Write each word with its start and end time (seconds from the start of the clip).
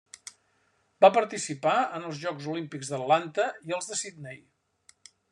Va 1.03 1.09
participar 1.17 1.73
en 1.97 2.07
els 2.11 2.17
Jocs 2.23 2.47
Olímpics 2.53 2.89
d'Atlanta 2.93 3.45
i 3.69 3.75
als 3.79 3.91
de 3.91 3.99
Sydney. 4.01 4.41